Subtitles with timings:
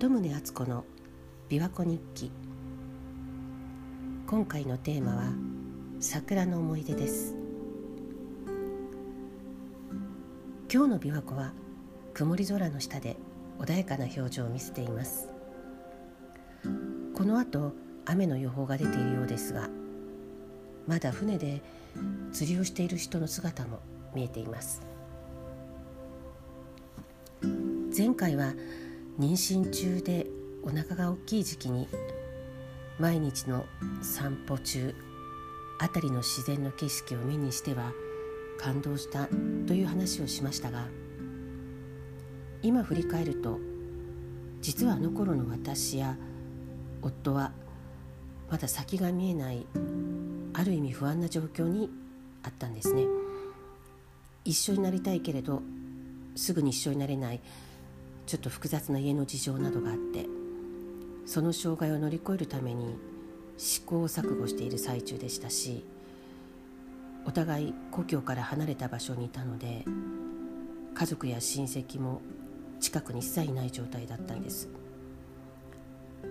[0.00, 0.84] 鳩宗敦子の
[1.48, 2.30] 琵琶湖日記。
[4.28, 5.24] 今回のテーマは
[5.98, 7.34] 桜の思い出です。
[10.72, 11.52] 今日の琵琶湖は
[12.14, 13.16] 曇り空の下で
[13.58, 15.28] 穏やかな表情を見せています。
[17.16, 17.72] この後
[18.04, 19.68] 雨の予報が出ているようですが
[20.86, 21.60] まだ船で
[22.32, 23.80] 釣りをしている人の姿も
[24.14, 24.80] 見えています。
[27.96, 28.52] 前回は
[29.18, 30.26] 妊娠中で
[30.62, 31.88] お腹が大きい時期に
[33.00, 33.66] 毎日の
[34.00, 34.94] 散歩中
[35.80, 37.92] 辺りの自然の景色を目にしては
[38.58, 39.26] 感動した
[39.66, 40.86] という話をしましたが
[42.62, 43.58] 今振り返ると
[44.60, 46.16] 実はあの頃の私や
[47.02, 47.52] 夫は
[48.50, 49.66] まだ先が見えない
[50.54, 51.90] ある意味不安な状況に
[52.44, 53.04] あったんですね。
[54.44, 55.62] 一緒になりたいけれど
[56.34, 57.40] すぐに一緒になれない。
[58.28, 60.26] ちょっと複雑な家の事情などがあって
[61.24, 62.94] その障害を乗り越えるために
[63.56, 65.82] 試行錯誤している最中でしたし
[67.24, 69.82] お互い故郷から離れた場所にいたので
[70.94, 72.20] 家族や親戚も
[72.80, 74.68] 近くに一切いない状態だったんです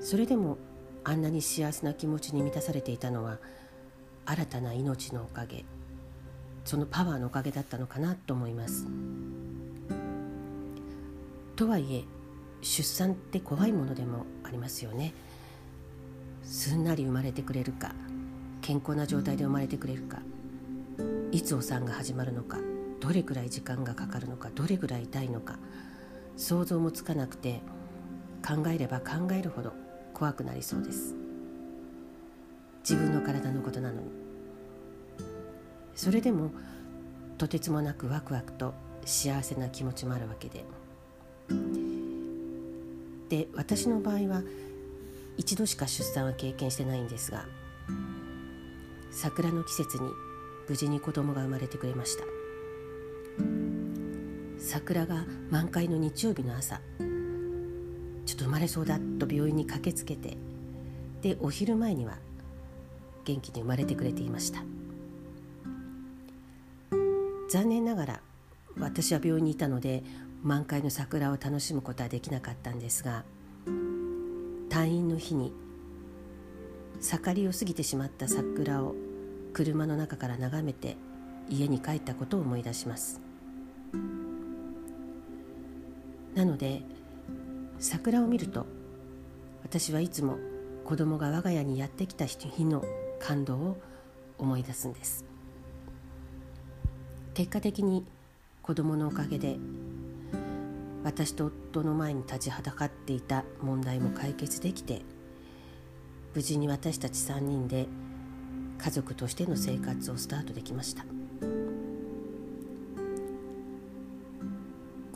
[0.00, 0.56] それでも
[1.04, 3.36] あんなに幸せな気持ちに満たされていたのは
[4.24, 5.66] 新たな命のおかげ
[6.64, 8.86] そのパワーのおかげだったのかなと思います。
[11.62, 12.04] とはいえ
[12.60, 15.14] 出産って怖いものでもありますよね。
[16.42, 17.94] すんなり生まれてくれるか
[18.60, 20.18] 健康な状態で生まれてくれるか
[21.30, 22.58] いつお産が始まるのか
[23.00, 25.56] どれぐらい時間がかかるのかどれぐらい痛いのか
[26.36, 27.60] 想像もつかなくて
[28.44, 29.72] 考えれば考えるほど
[30.12, 31.14] 怖くなりそうです。
[32.80, 34.08] 自分の体のことなのに。
[35.94, 36.50] それでも
[37.38, 38.74] とてつもなくワクワクと
[39.04, 40.64] 幸せな気持ちもあるわけで
[43.32, 44.42] で私の場合は
[45.38, 47.46] 一度しか出産は経験してないんですが
[49.10, 50.10] 桜の季節に
[50.68, 52.24] 無事に子供が生まれてくれました。
[54.58, 56.76] 桜が満開の日曜日の朝
[58.26, 60.36] ちょっと生まれそうだと病院に駆けつけて
[61.22, 62.18] でお昼前には
[63.24, 64.62] 元気に生まれてくれていました。
[67.48, 68.20] 残念ながら
[68.78, 70.02] 私は病院にいたので
[70.42, 73.24] 満開の桜を楽しむことはできなかったんですが
[74.68, 75.52] 退院の日に
[77.00, 78.94] 盛りを過ぎてしまった桜を
[79.52, 80.96] 車の中から眺めて
[81.48, 83.20] 家に帰ったことを思い出します。
[86.34, 86.82] なので
[87.78, 88.66] 桜を見ると
[89.62, 90.38] 私はいつも
[90.84, 92.82] 子供が我が家にやってきた日の
[93.20, 93.76] 感動を
[94.38, 95.24] 思い出すんです。
[97.34, 98.04] 結果的に
[98.62, 99.56] 子供のおかげで
[101.04, 105.02] 私と夫の前に立ちはだかっていた問題も解決できて
[106.34, 107.86] 無事に私たち3人で
[108.78, 111.04] 家族としての生活をスタートできました。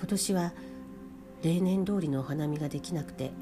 [0.06, 0.52] 今年は
[1.42, 3.32] 例年通りのお花見ができなくて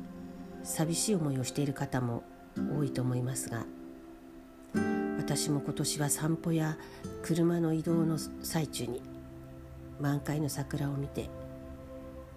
[0.62, 2.24] 寂しい思いをしている方も
[2.78, 3.66] 多いと思いますが
[5.18, 6.78] 私も今年は散歩や
[7.22, 9.02] 車の移動の最中に
[10.00, 11.28] 満開の桜を見て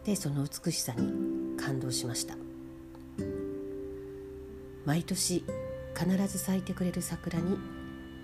[0.08, 2.38] でその美しさに感動しました。
[4.86, 5.44] 毎年
[5.94, 7.58] 必ず咲いてくれる桜に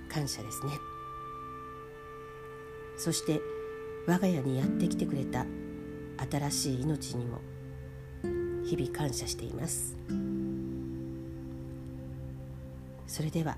[0.08, 0.72] 感謝ですね。
[2.96, 3.42] そして
[4.08, 5.46] 我が家にやってきてくれた
[6.32, 7.42] 新しい命にも
[8.64, 9.98] 日々感謝しています。
[13.08, 13.58] それでは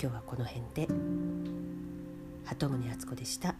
[0.00, 0.86] 今日はこの辺で。
[2.44, 3.56] 鳩宗敦子でした。